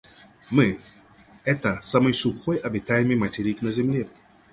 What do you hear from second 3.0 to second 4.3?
материк на Земле.